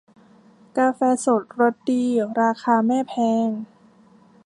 [0.77, 2.03] กาแฟสดรสดี
[2.41, 3.13] ราคาแม่แพ
[3.47, 3.49] ง